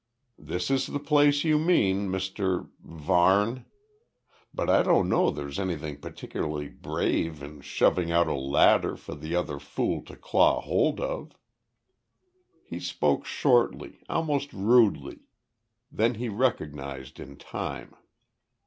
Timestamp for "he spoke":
12.65-13.27